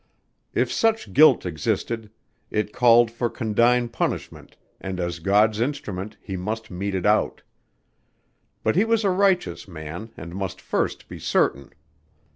If 0.55 0.71
such 0.71 1.13
guilt 1.13 1.45
existed, 1.45 2.09
it 2.49 2.73
called 2.73 3.11
for 3.11 3.29
condign 3.29 3.87
punishment 3.89 4.57
and 4.79 4.99
as 4.99 5.19
God's 5.19 5.59
instrument 5.61 6.17
he 6.19 6.35
must 6.35 6.71
mete 6.71 6.95
it 6.95 7.05
out. 7.05 7.43
But 8.63 8.75
he 8.75 8.83
was 8.83 9.03
a 9.03 9.11
righteous 9.11 9.67
man 9.67 10.09
and 10.17 10.33
must 10.33 10.59
first 10.59 11.07
be 11.07 11.19
certain. 11.19 11.71